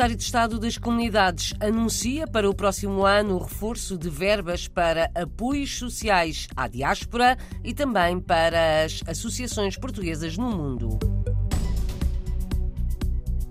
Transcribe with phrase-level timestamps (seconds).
[0.00, 5.10] secretário de Estado das Comunidades anuncia para o próximo ano o reforço de verbas para
[5.14, 10.98] apoios sociais à diáspora e também para as associações portuguesas no mundo.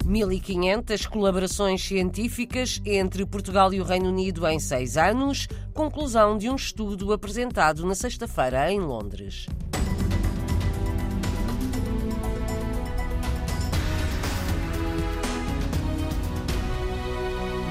[0.03, 6.55] 1.500 colaborações científicas entre Portugal e o Reino Unido em seis anos, conclusão de um
[6.55, 9.45] estudo apresentado na sexta-feira em Londres.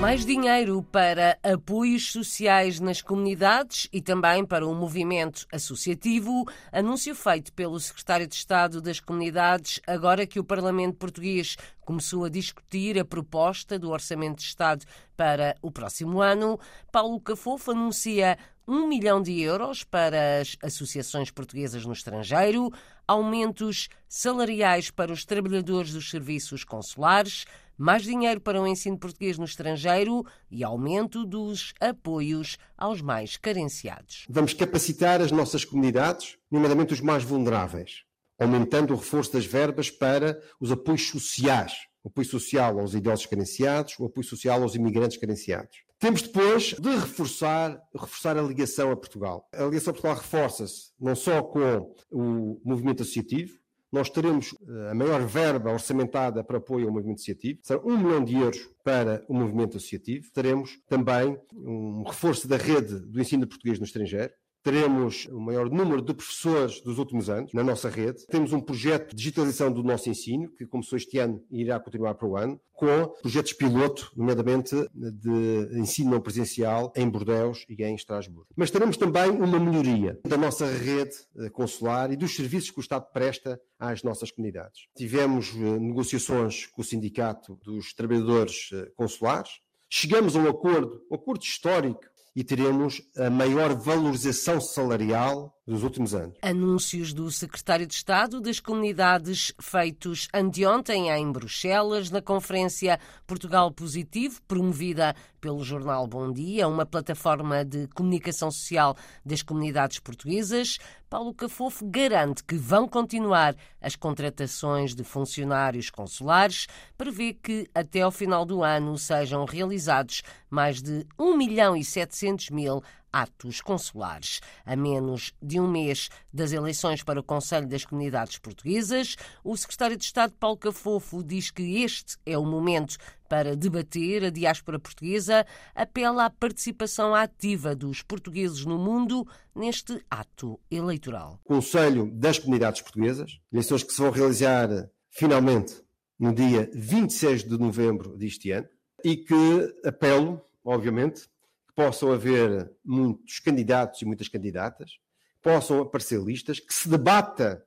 [0.00, 6.44] Mais dinheiro para apoios sociais nas comunidades e também para o movimento associativo.
[6.70, 12.28] Anúncio feito pelo secretário de Estado das Comunidades, agora que o Parlamento Português começou a
[12.28, 14.84] discutir a proposta do Orçamento de Estado
[15.16, 16.60] para o próximo ano.
[16.92, 18.38] Paulo Cafofo anuncia
[18.68, 22.70] um milhão de euros para as associações portuguesas no estrangeiro,
[23.06, 27.46] aumentos salariais para os trabalhadores dos serviços consulares
[27.78, 34.26] mais dinheiro para o ensino português no estrangeiro e aumento dos apoios aos mais carenciados.
[34.28, 38.02] Vamos capacitar as nossas comunidades, nomeadamente os mais vulneráveis,
[38.38, 41.86] aumentando o reforço das verbas para os apoios sociais.
[42.02, 45.78] O apoio social aos idosos carenciados, o apoio social aos imigrantes carenciados.
[45.98, 49.48] Temos depois de reforçar, reforçar a ligação a Portugal.
[49.52, 53.58] A ligação a Portugal reforça-se não só com o movimento associativo,
[53.90, 58.24] nós teremos eh, a maior verba orçamentada para apoio ao movimento associativo, serão um milhão
[58.24, 60.30] de euros para o movimento associativo.
[60.32, 66.02] Teremos também um reforço da rede do ensino português no estrangeiro, teremos o maior número
[66.02, 68.26] de professores dos últimos anos na nossa rede.
[68.26, 72.14] Temos um projeto de digitalização do nosso ensino, que começou este ano e irá continuar
[72.14, 77.94] para o ano, com projetos piloto, nomeadamente de ensino não presencial em Bordeus e em
[77.94, 78.46] Estrasburgo.
[78.56, 82.80] Mas teremos também uma melhoria da nossa rede eh, consular e dos serviços que o
[82.80, 84.82] Estado presta às nossas comunidades.
[84.96, 89.60] Tivemos eh, negociações com o Sindicato dos Trabalhadores eh, Consulares,
[89.90, 92.00] Chegamos a um acordo, um acordo histórico
[92.38, 96.34] e teremos a maior valorização salarial dos últimos anos.
[96.40, 104.40] Anúncios do secretário de Estado das Comunidades feitos anteontem em Bruxelas, na conferência Portugal Positivo,
[104.48, 110.78] promovida pelo jornal Bom Dia, uma plataforma de comunicação social das comunidades portuguesas.
[111.08, 118.10] Paulo Cafofo garante que vão continuar as contratações de funcionários consulares, prevê que até ao
[118.10, 122.82] final do ano sejam realizados mais de 1 milhão e 700 mil
[123.12, 124.40] atos consulares.
[124.64, 129.96] A menos de um mês das eleições para o Conselho das Comunidades Portuguesas, o secretário
[129.96, 132.96] de Estado Paulo Cafofo diz que este é o momento
[133.28, 140.58] para debater a diáspora portuguesa, apela à participação ativa dos portugueses no mundo neste ato
[140.70, 141.38] eleitoral.
[141.44, 144.68] Conselho das Comunidades Portuguesas, eleições que se vão realizar
[145.10, 145.82] finalmente
[146.18, 148.68] no dia 26 de novembro deste ano,
[149.04, 151.28] e que apelo, obviamente,
[151.78, 154.98] possam haver muitos candidatos e muitas candidatas,
[155.40, 157.64] possam aparecer listas, que se debata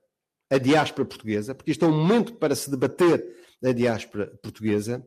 [0.50, 3.26] a diáspora portuguesa, porque isto é um momento para se debater
[3.64, 5.02] a diáspora portuguesa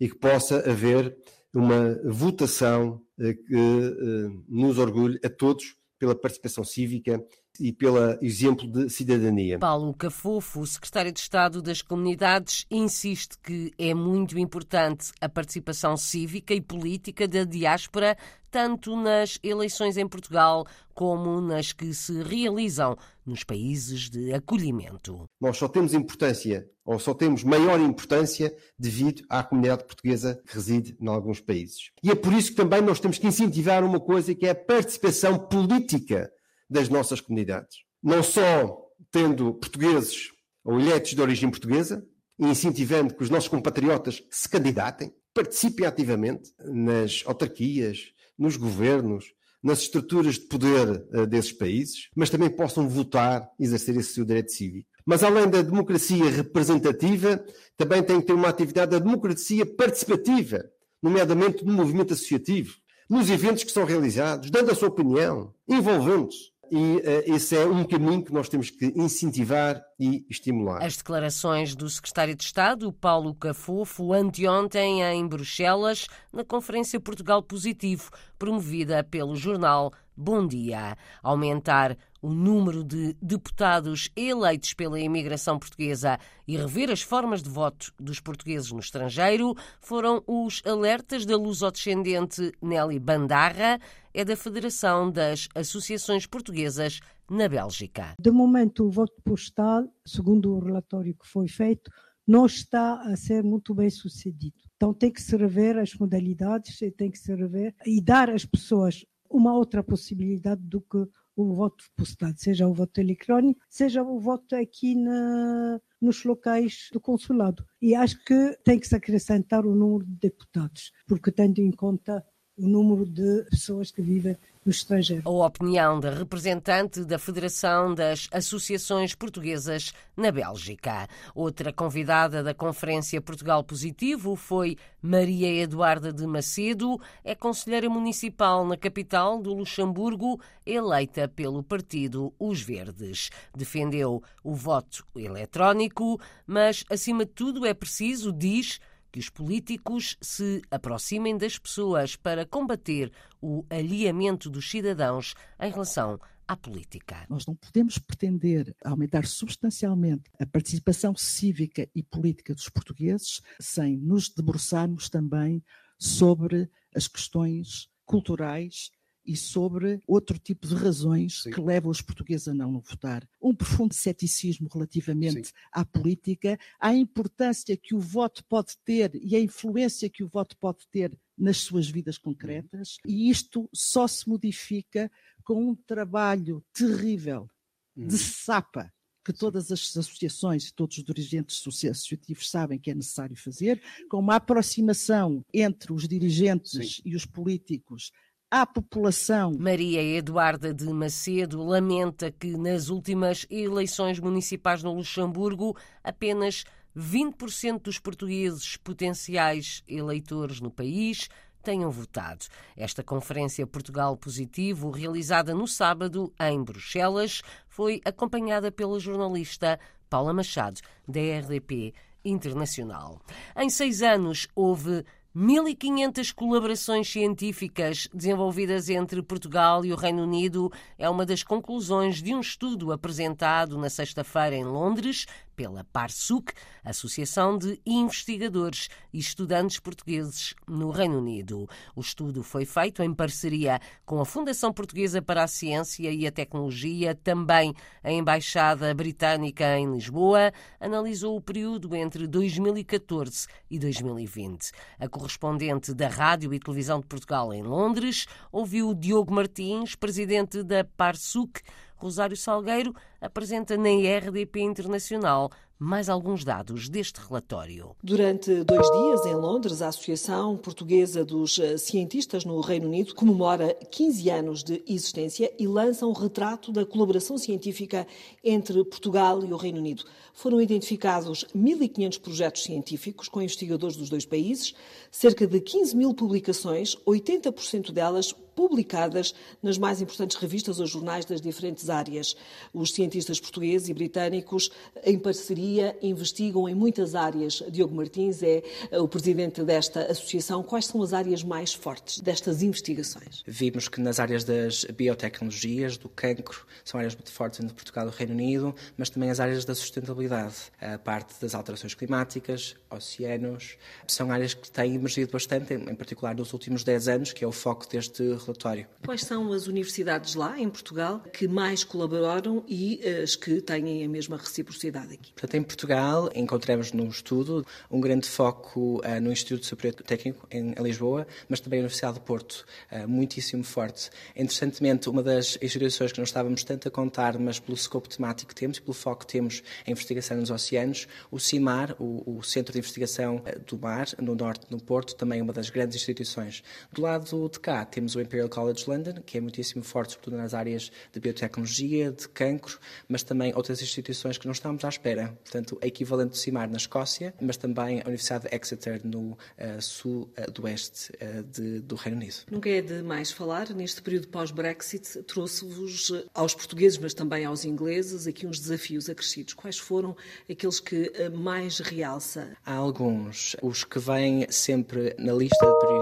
[0.00, 1.14] e que possa haver
[1.52, 7.22] uma votação eh, que eh, nos orgulhe a todos pela participação cívica
[7.58, 9.58] e pelo exemplo de cidadania.
[9.58, 16.54] Paulo Cafofo, secretário de Estado das Comunidades, insiste que é muito importante a participação cívica
[16.54, 18.16] e política da diáspora,
[18.50, 25.28] tanto nas eleições em Portugal como nas que se realizam nos países de acolhimento.
[25.40, 30.96] Nós só temos importância, ou só temos maior importância, devido à comunidade portuguesa que reside
[30.98, 31.90] em alguns países.
[32.02, 34.54] E é por isso que também nós temos que incentivar uma coisa que é a
[34.54, 36.32] participação política
[36.68, 37.78] das nossas comunidades.
[38.02, 38.78] Não só
[39.10, 40.30] tendo portugueses
[40.64, 42.04] ou eleitos de origem portuguesa,
[42.38, 50.34] incentivando que os nossos compatriotas se candidatem, participem ativamente nas autarquias, nos governos, nas estruturas
[50.34, 54.88] de poder uh, desses países, mas também possam votar exercer esse seu direito cívico.
[55.04, 57.44] Mas além da democracia representativa,
[57.76, 60.62] também tem que ter uma atividade da democracia participativa,
[61.02, 62.74] nomeadamente no movimento associativo,
[63.08, 67.84] nos eventos que são realizados, dando a sua opinião, envolvendo-se e uh, esse é um
[67.84, 70.82] caminho que nós temos que incentivar e estimular.
[70.82, 78.10] As declarações do secretário de Estado, Paulo Cafofo, anteontem em Bruxelas, na Conferência Portugal Positivo,
[78.38, 80.96] promovida pelo jornal Bom Dia.
[81.22, 87.92] Aumentar o número de deputados eleitos pela imigração portuguesa e rever as formas de voto
[88.00, 93.78] dos portugueses no estrangeiro foram os alertas da luso-descendente Nelly Bandarra,
[94.12, 96.98] é da Federação das Associações Portuguesas
[97.30, 98.14] na Bélgica.
[98.20, 101.92] De momento, o voto postal, segundo o relatório que foi feito,
[102.26, 104.56] não está a ser muito bem sucedido.
[104.76, 109.06] Então tem que se rever as modalidades, tem que se rever e dar às pessoas
[109.30, 114.56] uma outra possibilidade do que o voto postado, seja o voto eletrónico, seja o voto
[114.56, 117.64] aqui na, nos locais do consulado.
[117.80, 122.24] E acho que tem que se acrescentar o número de deputados, porque tendo em conta
[122.56, 124.36] o número de pessoas que vivem
[124.68, 125.22] no estrangeiro.
[125.24, 131.08] A opinião da representante da Federação das Associações Portuguesas na Bélgica.
[131.34, 138.76] Outra convidada da Conferência Portugal Positivo foi Maria Eduarda de Macedo, é conselheira municipal na
[138.76, 143.30] capital do Luxemburgo, eleita pelo partido Os Verdes.
[143.56, 150.62] Defendeu o voto eletrónico, mas, acima de tudo, é preciso, diz, que os políticos se
[150.70, 157.26] aproximem das pessoas para combater o alheamento dos cidadãos em relação à política.
[157.28, 164.28] Nós não podemos pretender aumentar substancialmente a participação cívica e política dos portugueses sem nos
[164.30, 165.62] debruçarmos também
[165.98, 168.90] sobre as questões culturais
[169.28, 171.50] e sobre outro tipo de razões Sim.
[171.50, 173.28] que levam os portugueses a não votar.
[173.40, 175.52] Um profundo ceticismo relativamente Sim.
[175.70, 180.56] à política, à importância que o voto pode ter e a influência que o voto
[180.56, 185.10] pode ter nas suas vidas concretas, e isto só se modifica
[185.44, 187.48] com um trabalho terrível
[187.94, 188.20] de uhum.
[188.20, 188.92] sapa
[189.28, 193.78] que todas as associações e todos os dirigentes associativos sabem que é necessário fazer,
[194.08, 197.02] com uma aproximação entre os dirigentes Sim.
[197.04, 198.10] e os políticos
[198.50, 199.54] à população.
[199.58, 206.64] Maria Eduarda de Macedo lamenta que nas últimas eleições municipais no Luxemburgo apenas
[206.96, 211.28] 20% dos portugueses potenciais eleitores no país
[211.62, 212.46] tenham votado.
[212.74, 219.78] Esta conferência Portugal Positivo, realizada no sábado em Bruxelas, foi acompanhada pela jornalista
[220.08, 221.92] Paula Machado, da RDP
[222.24, 223.20] Internacional.
[223.54, 225.04] Em seis anos houve
[225.36, 232.34] 1.500 colaborações científicas desenvolvidas entre Portugal e o Reino Unido é uma das conclusões de
[232.34, 235.26] um estudo apresentado na sexta-feira em Londres
[235.58, 236.52] pela PARSUC,
[236.84, 241.68] Associação de Investigadores e Estudantes Portugueses no Reino Unido.
[241.96, 246.30] O estudo foi feito em parceria com a Fundação Portuguesa para a Ciência e a
[246.30, 247.74] Tecnologia, também
[248.04, 254.70] a Embaixada Britânica em Lisboa, analisou o período entre 2014 e 2020.
[255.00, 260.84] A correspondente da Rádio e Televisão de Portugal em Londres ouviu Diogo Martins, presidente da
[260.84, 261.62] PARSUC,
[261.98, 267.94] Rosário Salgueiro apresenta na RDP Internacional mais alguns dados deste relatório.
[268.02, 273.72] Durante dois dias em Londres, a Associação Portuguesa dos eh, Cientistas no Reino Unido comemora
[273.74, 278.06] 15 anos de existência e lança um retrato da colaboração científica
[278.42, 280.04] entre Portugal e o Reino Unido.
[280.34, 284.74] Foram identificados 1.500 projetos científicos com investigadores dos dois países,
[285.12, 289.32] cerca de 15 mil publicações, 80% delas publicadas
[289.62, 292.36] nas mais importantes revistas ou jornais das diferentes áreas.
[292.74, 294.68] Os cientistas portugueses e britânicos,
[295.04, 295.67] em parceria,
[296.02, 297.62] investigam em muitas áreas.
[297.70, 300.62] Diogo Martins é eh, o presidente desta associação.
[300.62, 303.42] Quais são as áreas mais fortes destas investigações?
[303.46, 308.08] Vimos que nas áreas das biotecnologias, do cancro, são áreas muito fortes entre Portugal e
[308.08, 313.76] o Reino Unido, mas também as áreas da sustentabilidade, a parte das alterações climáticas, oceanos,
[314.06, 317.52] são áreas que têm emergido bastante, em particular nos últimos 10 anos, que é o
[317.52, 318.86] foco deste relatório.
[319.04, 324.04] Quais são as universidades lá, em Portugal, que mais colaboraram e eh, as que têm
[324.04, 325.32] a mesma reciprocidade aqui?
[325.32, 330.72] Portanto, em Portugal, encontramos no estudo um grande foco uh, no Instituto Superior Técnico, em,
[330.78, 334.10] Lisboa, mas também na Universidade de Porto, uh, muitíssimo forte.
[334.36, 338.54] Interessantemente, uma das instituições que não estávamos tanto a contar, mas pelo escopo temático que
[338.54, 342.72] temos e pelo foco que temos em investigação nos oceanos, o CIMAR, o, o Centro
[342.72, 346.62] de Investigação do Mar, no Norte, no Porto, também uma das grandes instituições.
[346.92, 350.54] Do lado de cá, temos o Imperial College London, que é muitíssimo forte, sobretudo nas
[350.54, 355.36] áreas de biotecnologia, de cancro, mas também outras instituições que não estamos à espera.
[355.48, 359.36] Portanto, a equivalente do CIMAR na Escócia, mas também a Universidade de Exeter no uh,
[359.80, 362.36] sul-oeste uh, uh, do Reino Unido.
[362.50, 368.46] Nunca é demais falar, neste período pós-Brexit, trouxe-vos aos portugueses, mas também aos ingleses, aqui
[368.46, 369.54] uns desafios acrescidos.
[369.54, 370.14] Quais foram
[370.50, 372.56] aqueles que mais realça?
[372.64, 373.56] Há alguns.
[373.62, 375.97] Os que vêm sempre na lista de prioridades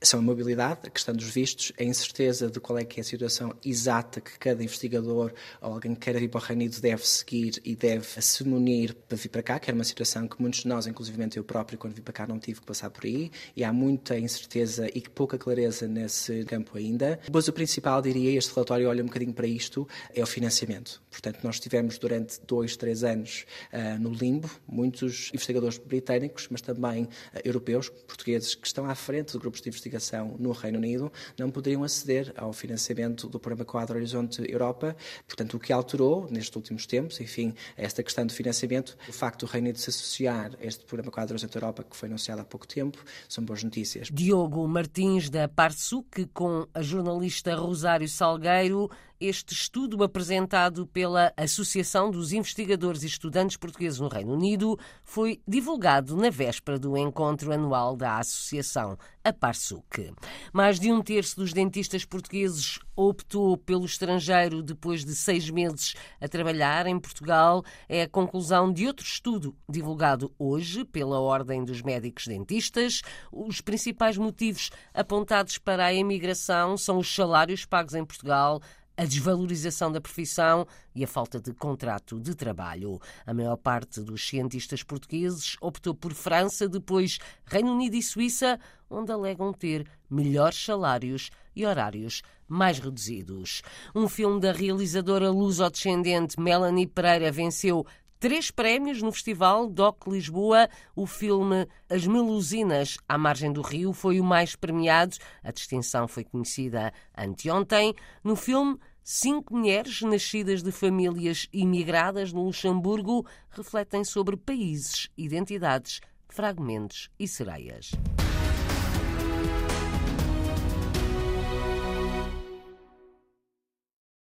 [0.00, 3.04] são a mobilidade, a questão dos vistos, a incerteza de qual é que é a
[3.04, 7.06] situação exata que cada investigador ou alguém que queira vir para o Reino Unido deve
[7.06, 10.60] seguir e deve se munir para vir para cá, que era uma situação que muitos
[10.60, 13.30] de nós, inclusivamente eu próprio, quando vim para cá não tive que passar por aí,
[13.56, 17.20] e há muita incerteza e pouca clareza nesse campo ainda.
[17.32, 21.02] Mas o principal, diria, este relatório olha um bocadinho para isto, é o financiamento.
[21.10, 27.04] Portanto, nós tivemos durante dois, três anos uh, no limbo muitos investigadores britânicos, mas também
[27.04, 27.08] uh,
[27.44, 31.84] europeus, portugueses, que estão à frente de grupos de investigação no Reino Unido, não poderiam
[31.84, 34.96] aceder ao financiamento do Programa Quadro Horizonte Europa.
[35.26, 39.50] Portanto, o que alterou nestes últimos tempos, enfim, esta questão do financiamento, o facto do
[39.50, 42.66] Reino Unido se associar a este Programa Quadro Horizonte Europa, que foi anunciado há pouco
[42.66, 44.08] tempo, são boas notícias.
[44.12, 48.88] Diogo Martins, da Parsuc, com a jornalista Rosário Salgueiro,
[49.22, 56.16] este estudo apresentado pela Associação dos Investigadores e Estudantes Portugueses no Reino Unido foi divulgado
[56.16, 60.12] na véspera do encontro anual da Associação, a Parsuc.
[60.52, 66.28] Mais de um terço dos dentistas portugueses optou pelo estrangeiro depois de seis meses a
[66.28, 67.64] trabalhar em Portugal.
[67.88, 73.02] É a conclusão de outro estudo divulgado hoje pela Ordem dos Médicos Dentistas.
[73.30, 78.60] Os principais motivos apontados para a emigração são os salários pagos em Portugal
[78.96, 83.00] a desvalorização da profissão e a falta de contrato de trabalho.
[83.26, 88.58] A maior parte dos cientistas portugueses optou por França, depois Reino Unido e Suíça,
[88.90, 93.62] onde alegam ter melhores salários e horários mais reduzidos.
[93.94, 97.86] Um filme da realizadora luso-descendente Melanie Pereira venceu
[98.22, 100.68] três prémios no Festival DOC Lisboa.
[100.94, 105.16] O filme As Melusinas à Margem do Rio foi o mais premiado.
[105.42, 107.92] A distinção foi conhecida anteontem.
[108.22, 117.10] No filme, Cinco mulheres nascidas de famílias imigradas no Luxemburgo refletem sobre países, identidades, fragmentos
[117.18, 117.90] e sereias.